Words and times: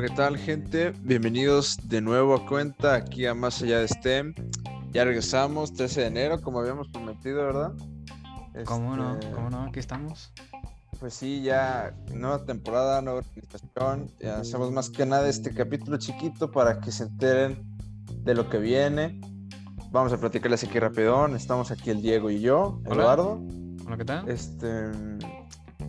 Hola, 0.00 0.08
¿qué 0.08 0.16
tal, 0.16 0.38
gente? 0.38 0.94
Bienvenidos 1.02 1.76
de 1.86 2.00
nuevo 2.00 2.34
a 2.34 2.46
cuenta 2.46 2.94
aquí 2.94 3.26
a 3.26 3.34
Más 3.34 3.60
Allá 3.60 3.80
de 3.80 3.88
STEM. 3.88 4.32
Ya 4.92 5.04
regresamos, 5.04 5.74
13 5.74 6.00
de 6.00 6.06
enero, 6.06 6.40
como 6.40 6.58
habíamos 6.58 6.88
prometido, 6.88 7.44
¿verdad? 7.44 7.72
¿Cómo 8.64 8.96
no? 8.96 9.18
Este, 9.18 9.30
¿Cómo 9.32 9.50
no? 9.50 9.64
Aquí 9.64 9.78
estamos. 9.78 10.32
Pues 10.98 11.12
sí, 11.12 11.42
ya 11.42 11.94
nueva 12.14 12.46
temporada, 12.46 13.02
nueva 13.02 13.18
organización. 13.18 14.10
Ya 14.18 14.38
hacemos 14.38 14.72
más 14.72 14.88
que 14.88 15.04
nada 15.04 15.28
este 15.28 15.52
capítulo 15.52 15.98
chiquito 15.98 16.50
para 16.50 16.80
que 16.80 16.92
se 16.92 17.02
enteren 17.02 17.62
de 18.24 18.34
lo 18.34 18.48
que 18.48 18.56
viene. 18.56 19.20
Vamos 19.90 20.14
a 20.14 20.18
platicarles 20.18 20.64
aquí 20.64 20.78
rapidón. 20.78 21.36
Estamos 21.36 21.70
aquí 21.70 21.90
el 21.90 22.00
Diego 22.00 22.30
y 22.30 22.40
yo, 22.40 22.80
Hola. 22.86 23.02
Eduardo. 23.02 23.42
Hola, 23.84 23.98
¿qué 23.98 24.04
tal? 24.06 24.26
Este. 24.30 24.66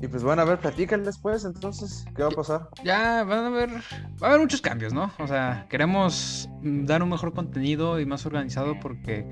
Y 0.02 0.08
pues 0.08 0.24
bueno, 0.24 0.42
a 0.42 0.46
ver, 0.46 0.60
platícales 0.60 1.20
pues, 1.20 1.46
entonces, 1.46 2.06
¿qué 2.16 2.24
va 2.24 2.30
a 2.30 2.32
pasar? 2.32 2.70
Ya 2.84 3.24
van 3.24 3.40
a 3.40 3.48
haber, 3.48 3.70
va 3.72 4.28
a 4.28 4.30
haber 4.30 4.40
muchos 4.42 4.62
cambios, 4.62 4.94
¿no? 4.94 5.12
O 5.20 5.28
sea, 5.28 5.68
queremos 5.70 6.50
dar 6.62 7.04
un 7.04 7.10
mejor 7.10 7.34
contenido 7.34 8.00
y 8.00 8.06
más 8.06 8.26
organizado 8.26 8.80
porque, 8.82 9.28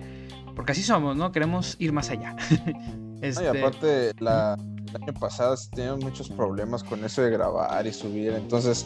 porque 0.55 0.73
así 0.73 0.83
somos, 0.83 1.15
¿no? 1.15 1.31
Queremos 1.31 1.75
ir 1.79 1.91
más 1.93 2.09
allá. 2.09 2.35
No, 3.19 3.27
Este, 3.27 3.43
y 3.43 3.47
aparte, 3.47 4.13
la, 4.19 4.55
el 4.87 5.03
año 5.03 5.13
pasado 5.19 5.57
sí 5.57 5.69
teníamos 5.71 6.05
muchos 6.05 6.29
problemas 6.29 6.85
con 6.85 7.03
eso 7.03 7.21
de 7.21 7.31
grabar 7.31 7.85
y 7.85 7.91
subir, 7.91 8.31
entonces 8.31 8.85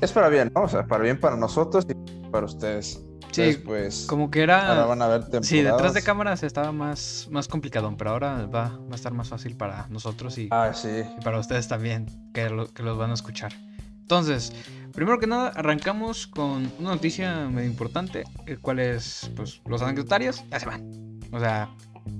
es 0.00 0.12
para 0.12 0.28
bien, 0.28 0.50
¿no? 0.54 0.62
O 0.62 0.68
sea, 0.68 0.84
para 0.86 1.04
bien 1.04 1.20
para 1.20 1.36
nosotros 1.36 1.86
y 1.88 2.30
para 2.30 2.46
ustedes. 2.46 3.00
Sí, 3.34 3.42
Entonces, 3.42 3.62
pues, 3.64 4.06
como 4.08 4.30
que 4.30 4.40
ahora 4.42 4.72
era... 4.74 4.86
van 4.86 5.02
a 5.02 5.08
ver 5.08 5.20
temporadas. 5.22 5.46
Sí, 5.48 5.60
detrás 5.62 5.94
de 5.94 6.02
cámaras 6.02 6.42
estaba 6.42 6.70
más, 6.72 7.26
más 7.30 7.48
complicadón, 7.48 7.96
pero 7.96 8.10
ahora 8.10 8.46
va, 8.46 8.78
va 8.78 8.92
a 8.92 8.94
estar 8.94 9.12
más 9.12 9.28
fácil 9.28 9.56
para 9.56 9.86
nosotros 9.88 10.38
y, 10.38 10.48
Ah, 10.50 10.70
sí. 10.74 11.02
y 11.18 11.20
para 11.22 11.38
ustedes 11.40 11.66
también, 11.66 12.06
que, 12.32 12.48
lo- 12.50 12.72
que 12.72 12.82
los 12.82 12.96
van 12.96 13.10
a 13.10 13.14
escuchar. 13.14 13.52
Entonces, 14.00 14.52
primero 14.92 15.18
que 15.18 15.26
nada, 15.26 15.48
arrancamos 15.48 16.26
con 16.26 16.70
una 16.78 16.90
noticia 16.90 17.48
medio 17.48 17.68
importante, 17.70 18.24
el 18.46 18.60
cual 18.60 18.78
es, 18.78 19.30
pues, 19.34 19.60
los 19.66 19.82
anecdotarios 19.82 20.44
ya 20.50 20.60
se 20.60 20.66
van. 20.66 21.18
O 21.32 21.40
sea, 21.40 21.70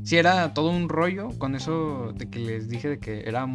si 0.02 0.16
era 0.16 0.52
todo 0.54 0.70
un 0.70 0.88
rollo 0.88 1.28
con 1.38 1.54
eso 1.54 2.12
de 2.16 2.28
que 2.30 2.38
les 2.40 2.68
dije 2.68 2.88
de 2.88 2.98
que 2.98 3.20
era 3.28 3.46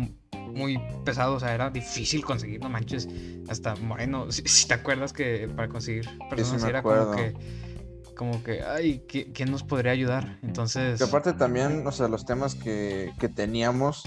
muy 0.54 0.80
pesado, 1.06 1.36
o 1.36 1.40
sea, 1.40 1.54
era 1.54 1.70
difícil 1.70 2.24
conseguir, 2.26 2.60
no 2.62 2.70
manches, 2.70 3.08
hasta 3.48 3.76
Moreno, 3.76 4.32
si, 4.32 4.42
si 4.44 4.68
te 4.68 4.74
acuerdas 4.74 5.14
que 5.14 5.48
para 5.56 5.70
conseguir 5.70 6.08
personas 6.30 6.64
me 6.64 6.70
era 6.70 6.84
como 6.84 7.12
que, 7.12 7.34
como 8.16 8.44
que, 8.44 8.62
ay, 8.64 9.04
¿qui- 9.08 9.32
¿quién 9.34 9.50
nos 9.52 9.64
podría 9.64 9.92
ayudar? 9.94 10.38
Entonces... 10.44 10.98
Que 10.98 11.06
aparte 11.06 11.34
también, 11.34 11.86
o 11.88 11.92
sea, 11.92 12.08
los 12.10 12.26
temas 12.26 12.54
que, 12.56 13.14
que 13.20 13.30
teníamos, 13.30 14.04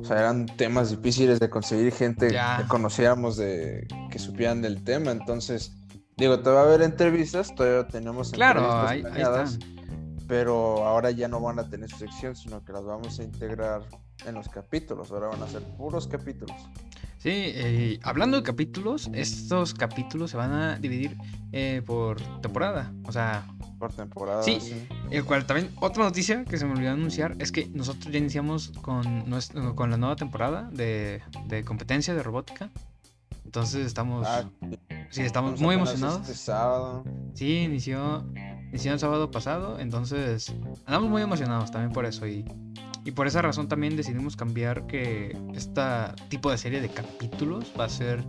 o 0.00 0.04
sea, 0.04 0.18
eran 0.18 0.44
temas 0.46 0.90
difíciles 0.90 1.40
de 1.40 1.48
conseguir 1.48 1.92
gente 1.92 2.30
Ya. 2.32 2.58
que 2.58 2.68
conociéramos 2.68 3.36
de, 3.38 3.86
que 4.10 4.18
supieran 4.18 4.60
del 4.60 4.84
tema, 4.84 5.12
entonces, 5.12 5.72
digo, 6.18 6.40
te 6.40 6.50
va 6.50 6.60
a 6.60 6.64
haber 6.64 6.82
entrevistas, 6.82 7.54
todavía 7.54 7.88
tenemos 7.88 8.32
Claro, 8.32 8.60
entrevistas 8.60 8.90
ahí, 8.90 9.02
ahí 9.14 9.22
están. 9.22 9.77
Pero 10.28 10.86
ahora 10.86 11.10
ya 11.10 11.26
no 11.26 11.40
van 11.40 11.58
a 11.58 11.68
tener 11.68 11.88
su 11.90 11.96
sección, 11.96 12.36
sino 12.36 12.62
que 12.64 12.72
las 12.72 12.84
vamos 12.84 13.18
a 13.18 13.24
integrar 13.24 13.82
en 14.26 14.34
los 14.34 14.48
capítulos, 14.48 15.10
ahora 15.10 15.28
van 15.28 15.42
a 15.42 15.48
ser 15.48 15.62
puros 15.62 16.06
capítulos. 16.06 16.54
Sí, 17.18 17.30
eh, 17.32 17.98
hablando 18.04 18.36
de 18.36 18.44
capítulos, 18.44 19.10
estos 19.12 19.74
capítulos 19.74 20.30
se 20.30 20.36
van 20.36 20.52
a 20.52 20.78
dividir 20.78 21.16
eh, 21.50 21.82
por 21.84 22.20
temporada. 22.40 22.92
O 23.06 23.10
sea, 23.12 23.44
Por 23.78 23.92
temporada. 23.92 24.42
Sí. 24.44 24.86
el 25.10 25.24
cual 25.24 25.44
también, 25.46 25.70
otra 25.80 26.04
noticia 26.04 26.44
que 26.44 26.58
se 26.58 26.64
me 26.64 26.72
olvidó 26.74 26.92
anunciar 26.92 27.34
es 27.40 27.50
que 27.50 27.66
nosotros 27.74 28.12
ya 28.12 28.18
iniciamos 28.18 28.68
con, 28.82 29.28
nuestro- 29.28 29.74
con 29.74 29.90
la 29.90 29.96
nueva 29.96 30.14
temporada 30.14 30.68
de, 30.72 31.20
de 31.46 31.64
competencia 31.64 32.14
de 32.14 32.22
robótica. 32.22 32.70
Entonces 33.44 33.86
estamos, 33.86 34.26
Ah, 34.28 34.44
sí, 35.10 35.22
estamos 35.22 35.58
muy 35.60 35.74
emocionados. 35.74 36.20
Este 36.20 36.34
sábado. 36.34 37.02
Sí, 37.34 37.60
inició, 37.60 38.24
el 38.72 38.98
sábado 38.98 39.30
pasado, 39.30 39.78
entonces 39.78 40.52
andamos 40.86 41.10
muy 41.10 41.22
emocionados 41.22 41.70
también 41.70 41.92
por 41.92 42.04
eso 42.04 42.26
y, 42.26 42.44
y 43.04 43.10
por 43.12 43.26
esa 43.26 43.42
razón 43.42 43.68
también 43.68 43.96
decidimos 43.96 44.36
cambiar 44.36 44.86
que 44.86 45.36
este 45.54 45.80
tipo 46.28 46.50
de 46.50 46.58
serie 46.58 46.80
de 46.80 46.88
capítulos 46.88 47.72
va 47.78 47.84
a 47.84 47.88
ser 47.88 48.24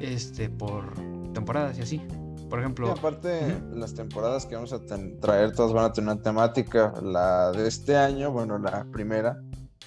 este 0.00 0.48
por 0.48 0.94
temporadas 1.32 1.78
y 1.78 1.82
así. 1.82 2.00
Por 2.48 2.58
Y 2.58 2.62
ejemplo, 2.62 2.92
aparte, 2.92 3.56
las 3.72 3.94
temporadas 3.94 4.46
que 4.46 4.54
vamos 4.54 4.72
a 4.72 4.78
traer 5.20 5.52
todas 5.52 5.72
van 5.72 5.86
a 5.86 5.92
tener 5.92 6.12
una 6.12 6.22
temática. 6.22 6.92
La 7.02 7.50
de 7.50 7.66
este 7.66 7.96
año, 7.96 8.30
bueno, 8.30 8.58
la 8.58 8.84
primera, 8.92 9.40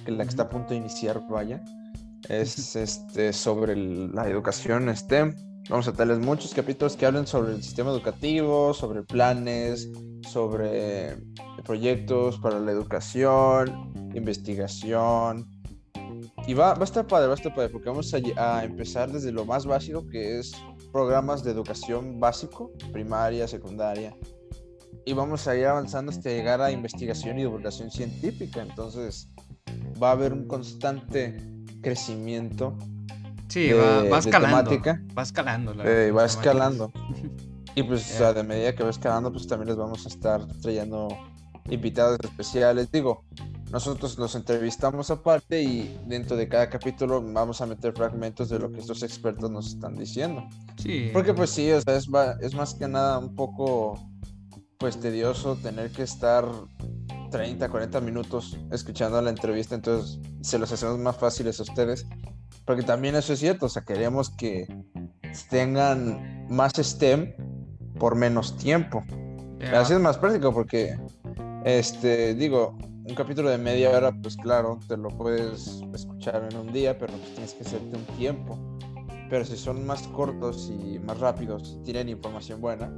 que 0.03 0.11
la 0.11 0.23
que 0.23 0.29
está 0.29 0.43
a 0.43 0.49
punto 0.49 0.69
de 0.69 0.77
iniciar, 0.77 1.21
vaya, 1.29 1.63
es 2.27 2.75
este 2.75 3.31
sobre 3.31 3.73
el- 3.73 4.11
la 4.13 4.27
educación 4.27 4.93
STEM. 4.93 5.33
Vamos 5.69 5.85
a 5.89 5.91
tenerles 5.91 6.25
muchos 6.25 6.53
capítulos 6.53 6.95
que 6.95 7.05
hablen 7.05 7.27
sobre 7.27 7.51
el 7.51 7.61
sistema 7.61 7.91
educativo, 7.91 8.73
sobre 8.73 9.03
planes, 9.03 9.89
sobre 10.25 11.17
proyectos 11.65 12.39
para 12.39 12.57
la 12.57 12.71
educación, 12.71 13.91
investigación. 14.15 15.45
Y 16.47 16.53
va, 16.53 16.73
va 16.73 16.81
a 16.81 16.83
estar 16.85 17.05
padre, 17.05 17.27
va 17.27 17.33
a 17.33 17.35
estar 17.35 17.53
padre, 17.53 17.69
porque 17.69 17.89
vamos 17.89 18.13
a, 18.13 18.17
a 18.37 18.63
empezar 18.63 19.11
desde 19.11 19.33
lo 19.33 19.43
más 19.43 19.65
básico, 19.65 20.07
que 20.07 20.39
es 20.39 20.53
programas 20.93 21.43
de 21.43 21.51
educación 21.51 22.17
básico, 22.17 22.71
primaria, 22.93 23.45
secundaria. 23.45 24.15
Y 25.05 25.11
vamos 25.11 25.49
a 25.49 25.57
ir 25.57 25.65
avanzando 25.65 26.13
hasta 26.13 26.29
llegar 26.29 26.61
a 26.61 26.71
investigación 26.71 27.39
y 27.39 27.41
divulgación 27.41 27.91
científica. 27.91 28.61
Entonces, 28.61 29.29
va 30.01 30.09
a 30.09 30.13
haber 30.13 30.31
un 30.31 30.47
constante 30.47 31.35
crecimiento 31.81 32.77
sí, 33.47 33.67
de- 33.69 34.09
va, 34.09 34.17
escalando. 34.19 34.57
temática. 34.69 35.01
Va 35.17 35.23
escalando. 35.23 35.73
la- 35.73 35.83
Eh, 35.85 36.11
va 36.11 36.25
escalando. 36.25 36.91
Y 37.75 37.83
pues, 37.83 38.01
o 38.07 38.11
Ya. 38.11 38.17
sea, 38.17 38.33
de 38.33 38.43
medida 38.43 38.73
que 38.75 38.83
va 38.83 38.89
escalando, 38.89 39.31
pues 39.31 39.47
también 39.47 39.67
les 39.69 39.77
vamos 39.77 40.05
a 40.05 40.09
estar 40.09 40.45
trayendo 40.61 41.07
invitados 41.69 42.17
especiales. 42.23 42.89
Digo, 42.91 43.25
nosotros 43.71 44.17
los 44.17 44.35
entrevistamos 44.35 45.11
aparte 45.11 45.61
y 45.61 45.99
dentro 46.05 46.37
de 46.37 46.47
cada 46.47 46.69
capítulo 46.69 47.21
vamos 47.21 47.59
a 47.59 47.65
meter 47.65 47.91
fragmentos 47.93 48.47
de 48.49 48.59
lo 48.59 48.71
que 48.71 48.79
estos 48.79 49.03
expertos 49.03 49.51
nos 49.51 49.67
están 49.73 49.95
diciendo. 49.95 50.47
Sí. 50.77 51.09
Porque 51.11 51.33
pues 51.33 51.49
sí, 51.49 51.69
o 51.71 51.81
sea, 51.81 51.97
es, 51.97 52.07
es 52.41 52.53
más 52.55 52.73
que 52.73 52.87
nada 52.87 53.17
un 53.19 53.35
poco, 53.35 53.99
pues 54.79 54.97
tedioso 54.99 55.57
tener 55.57 55.91
que 55.91 56.03
estar 56.03 56.45
30, 57.31 57.67
40 57.67 57.99
minutos 57.99 58.57
escuchando 58.71 59.21
la 59.21 59.29
entrevista, 59.29 59.75
entonces 59.75 60.19
se 60.41 60.57
los 60.57 60.71
hacemos 60.71 60.97
más 60.99 61.17
fáciles 61.17 61.59
a 61.59 61.63
ustedes. 61.63 62.05
Porque 62.67 62.83
también 62.83 63.15
eso 63.15 63.31
es 63.31 63.39
cierto, 63.39 63.67
o 63.67 63.69
sea, 63.69 63.83
queremos 63.83 64.29
que 64.29 64.67
tengan 65.49 66.45
más 66.49 66.73
STEM 66.73 67.33
por 67.97 68.15
menos 68.15 68.57
tiempo. 68.57 69.03
ya. 69.57 69.79
Así 69.79 69.93
es 69.93 69.99
más 70.01 70.17
práctico 70.17 70.53
porque, 70.53 70.99
este, 71.63 72.35
digo, 72.35 72.77
un 73.05 73.15
capítulo 73.15 73.49
de 73.49 73.57
media 73.57 73.89
hora, 73.89 74.11
pues 74.11 74.35
claro, 74.35 74.79
te 74.85 74.97
lo 74.97 75.07
puedes 75.07 75.81
escuchar 75.93 76.45
en 76.51 76.57
un 76.57 76.73
día, 76.73 76.97
pero 76.99 77.13
pues 77.13 77.31
tienes 77.35 77.53
que 77.53 77.63
hacerte 77.63 77.95
un 77.95 78.05
tiempo. 78.17 78.59
Pero 79.29 79.45
si 79.45 79.55
son 79.55 79.85
más 79.87 80.05
cortos 80.09 80.69
y 80.69 80.99
más 80.99 81.21
rápidos, 81.21 81.79
tienen 81.85 82.09
información 82.09 82.59
buena, 82.59 82.91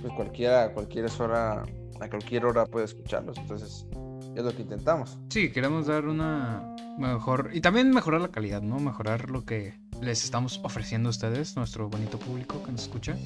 pues 0.00 0.12
cualquiera, 0.14 0.74
cualquier 0.74 1.06
hora, 1.20 1.62
a 2.00 2.10
cualquier 2.10 2.44
hora 2.44 2.66
puede 2.66 2.86
escucharlos. 2.86 3.38
Entonces, 3.38 3.86
es 4.34 4.42
lo 4.42 4.50
que 4.50 4.62
intentamos. 4.62 5.16
Sí, 5.28 5.52
queremos 5.52 5.86
dar 5.86 6.06
una 6.06 6.71
mejor 6.98 7.50
y 7.52 7.60
también 7.60 7.90
mejorar 7.90 8.20
la 8.20 8.28
calidad, 8.28 8.62
¿no? 8.62 8.78
Mejorar 8.78 9.30
lo 9.30 9.44
que 9.44 9.74
les 10.00 10.24
estamos 10.24 10.60
ofreciendo 10.62 11.08
a 11.08 11.10
ustedes, 11.10 11.56
nuestro 11.56 11.88
bonito 11.88 12.18
público 12.18 12.62
que 12.62 12.72
nos 12.72 12.82
escucha, 12.82 13.16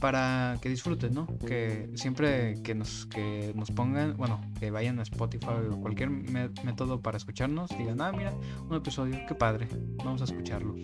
para 0.00 0.58
que 0.62 0.68
disfruten, 0.68 1.12
¿no? 1.14 1.26
Que 1.46 1.90
siempre 1.94 2.62
que 2.62 2.74
nos 2.74 3.06
que 3.06 3.52
nos 3.56 3.70
pongan, 3.70 4.16
bueno, 4.16 4.40
que 4.58 4.70
vayan 4.70 4.98
a 5.00 5.02
Spotify 5.02 5.46
o 5.70 5.80
cualquier 5.80 6.10
método 6.10 7.00
para 7.00 7.16
escucharnos, 7.16 7.70
digan, 7.76 8.00
ah, 8.00 8.12
mira, 8.12 8.32
un 8.68 8.76
episodio, 8.76 9.18
qué 9.26 9.34
padre, 9.34 9.68
vamos 9.98 10.20
a 10.20 10.24
escucharlo. 10.24 10.76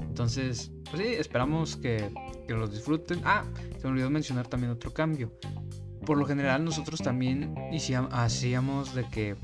Entonces, 0.00 0.72
pues 0.90 1.02
sí, 1.02 1.08
esperamos 1.14 1.76
que, 1.76 2.10
que 2.48 2.54
los 2.54 2.72
disfruten. 2.72 3.20
Ah, 3.24 3.44
se 3.78 3.84
me 3.86 3.90
olvidó 3.92 4.08
mencionar 4.08 4.46
también 4.48 4.72
otro 4.72 4.92
cambio. 4.94 5.30
Por 6.06 6.16
lo 6.16 6.24
general 6.24 6.64
nosotros 6.64 7.00
también 7.02 7.54
hacíam- 7.72 8.08
hacíamos 8.12 8.94
de 8.94 9.04
que 9.08 9.36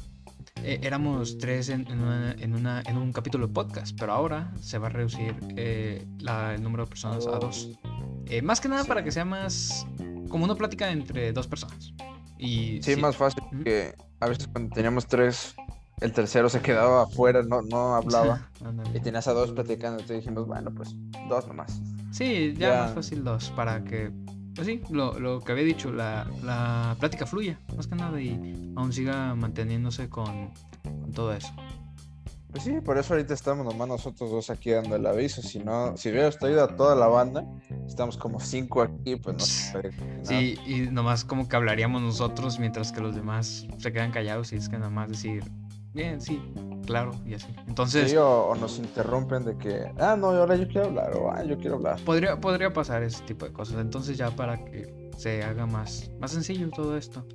eh, 0.65 0.81
éramos 0.83 1.39
tres 1.39 1.69
en, 1.69 1.87
en 1.91 2.01
una- 2.01 2.33
en 2.33 2.55
una- 2.55 2.83
en 2.87 2.97
un 2.97 3.13
capítulo 3.13 3.47
de 3.49 3.53
podcast, 3.53 3.97
pero 3.99 4.13
ahora 4.13 4.53
se 4.61 4.79
va 4.79 4.87
a 4.87 4.91
reducir 4.91 5.35
eh, 5.57 6.07
la- 6.19 6.55
el 6.55 6.63
número 6.63 6.85
de 6.85 6.91
personas 6.91 7.27
a 7.27 7.39
dos. 7.39 7.71
Eh, 8.27 8.43
más 8.43 8.61
que 8.61 8.69
nada 8.69 8.83
Sí. 8.83 8.89
para 8.89 9.03
que 9.05 9.11
sea 9.11 9.25
más 9.25 9.87
como 10.29 10.45
una 10.45 10.55
plática 10.55 10.91
entre 10.91 11.33
dos 11.33 11.47
personas. 11.47 11.93
Y 12.39 12.81
Sí, 12.83 12.97
más 12.97 13.17
fácil 13.17 13.43
Ujú. 13.53 13.65
que 13.65 13.95
a 14.21 14.29
veces 14.29 14.49
cuando 14.49 14.75
teníamos 14.75 15.07
tres, 15.07 15.55
el 16.01 16.13
tercero 16.13 16.49
se 16.49 16.61
quedaba 16.61 17.03
afuera, 17.05 17.43
no, 17.43 17.63
no 17.63 17.95
hablaba. 17.95 18.49
Y 18.95 19.01
tenías 19.01 19.29
a 19.29 19.33
dos 19.33 19.53
platicando, 19.53 19.99
entonces 20.01 20.19
dijimos, 20.25 20.47
bueno, 20.47 20.73
pues 20.75 20.95
dos 21.29 21.47
nomás. 21.47 21.81
Sí, 22.11 22.55
ya, 22.59 22.69
Ya. 22.69 22.83
más 22.83 22.93
fácil 22.95 23.23
dos, 23.25 23.51
para 23.57 23.83
que, 23.85 24.11
pues 24.55 24.67
sí, 24.67 24.81
lo, 24.91 25.19
lo 25.19 25.41
que 25.41 25.53
había 25.53 25.65
dicho, 25.65 25.93
la, 25.93 26.27
la 26.43 26.97
plática 26.99 27.27
fluya, 27.27 27.59
más 27.77 27.87
que 27.87 27.95
nada, 27.97 28.21
y 28.21 28.73
aún 28.77 28.93
siga 28.93 29.35
manteniéndose 29.35 30.09
con, 30.09 30.51
con 30.83 31.13
todo 31.13 31.33
eso. 31.33 31.53
Pues 32.53 32.65
sí, 32.65 32.75
por 32.85 32.99
eso 32.99 33.15
ahorita 33.15 33.33
estamos 33.33 33.65
nomás 33.65 33.89
nosotros 33.89 34.31
dos 34.31 34.51
aquí 34.51 34.73
dando 34.73 34.95
el 34.95 35.07
aviso. 35.07 35.41
Si 35.41 35.59
no, 35.59 35.97
si 35.97 36.11
hubiera 36.11 36.31
traído 36.31 36.63
a 36.63 36.77
toda 36.77 36.95
la 36.95 37.07
banda, 37.07 37.47
estamos 37.87 38.19
como 38.19 38.41
cinco 38.41 38.83
aquí, 38.83 39.17
pues 39.17 39.37
no 39.37 39.41
se 39.41 39.91
Sí, 40.23 40.59
y 40.67 40.81
nomás 40.91 41.25
como 41.25 41.49
que 41.49 41.57
hablaríamos 41.57 42.03
nosotros 42.03 42.59
mientras 42.59 42.93
que 42.93 43.01
los 43.01 43.15
demás 43.15 43.67
se 43.79 43.93
quedan 43.93 44.11
callados 44.11 44.53
y 44.53 44.57
es 44.57 44.69
que 44.69 44.77
nada 44.77 44.91
más 44.91 45.09
decir, 45.09 45.43
bien, 45.95 46.21
sí, 46.21 46.43
claro, 46.87 47.13
y 47.27 47.35
así. 47.35 47.49
Entonces. 47.67 48.11
Sí, 48.11 48.17
o, 48.17 48.55
nos 48.55 48.79
interrumpen 48.79 49.45
de 49.45 49.57
que, 49.57 49.91
ah, 49.99 50.17
no, 50.17 50.29
ahora 50.29 50.57
yo 50.57 50.67
quiero 50.67 50.87
hablar, 50.87 51.17
o 51.17 51.31
ah, 51.31 51.43
yo 51.45 51.59
quiero 51.59 51.77
hablar. 51.77 52.01
Podría, 52.05 52.41
podría 52.41 52.73
pasar 52.73 53.03
ese 53.03 53.23
tipo 53.25 53.47
de 53.47 53.53
cosas. 53.53 53.79
Entonces, 53.81 54.17
ya 54.17 54.31
para 54.31 54.65
que 54.65 55.11
se 55.17 55.43
haga 55.43 55.67
más, 55.67 56.11
más 56.21 56.33
sencillo 56.33 56.71
todo 56.71 56.97
esto. 56.97 57.27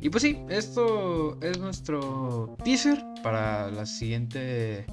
Y 0.00 0.10
pues 0.10 0.22
sí, 0.22 0.38
esto 0.48 1.38
es 1.40 1.58
nuestro 1.58 2.56
teaser 2.64 3.02
para 3.22 3.70
la 3.70 3.86
siguiente. 3.86 4.86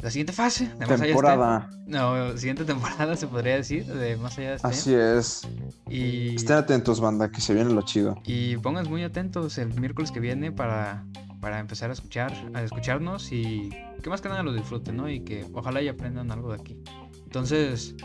La 0.00 0.10
siguiente 0.10 0.32
fase 0.32 0.68
de 0.78 0.86
Más 0.86 1.00
temporada. 1.00 1.68
Allá 1.68 1.78
No, 1.86 2.36
siguiente 2.36 2.64
temporada 2.64 3.14
se 3.16 3.28
podría 3.28 3.56
decir, 3.56 3.86
de 3.86 4.16
Más 4.16 4.36
allá 4.36 4.50
de 4.50 4.56
este. 4.56 4.68
Así 4.68 4.94
es. 4.94 5.42
Y... 5.88 6.34
Estén 6.34 6.56
atentos, 6.56 7.00
banda, 7.00 7.30
que 7.30 7.40
se 7.40 7.54
viene 7.54 7.72
lo 7.72 7.82
chido. 7.82 8.16
Y 8.24 8.56
pónganse 8.56 8.90
muy 8.90 9.04
atentos 9.04 9.58
el 9.58 9.78
miércoles 9.78 10.10
que 10.10 10.18
viene 10.18 10.50
para, 10.50 11.04
para 11.42 11.58
empezar 11.58 11.90
a 11.90 11.92
escuchar, 11.92 12.32
a 12.54 12.62
escucharnos 12.62 13.32
y 13.32 13.68
que 14.00 14.08
más 14.08 14.20
que 14.20 14.28
nada 14.28 14.44
lo 14.44 14.52
disfruten, 14.52 14.96
¿no? 14.96 15.10
Y 15.10 15.20
que 15.20 15.44
ojalá 15.52 15.82
y 15.82 15.88
aprendan 15.88 16.30
algo 16.30 16.50
de 16.50 16.54
aquí. 16.54 16.78
Entonces, 17.24 17.96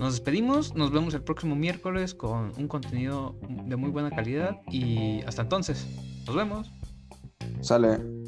nos 0.00 0.14
despedimos, 0.14 0.74
nos 0.74 0.90
vemos 0.90 1.14
el 1.14 1.22
próximo 1.22 1.54
miércoles 1.54 2.12
con 2.12 2.52
un 2.58 2.66
contenido 2.66 3.36
de 3.48 3.76
muy 3.76 3.90
buena 3.90 4.10
calidad 4.10 4.60
y 4.68 5.22
hasta 5.22 5.42
entonces, 5.42 5.86
nos 6.26 6.34
vemos. 6.34 6.72
Sale. 7.60 8.21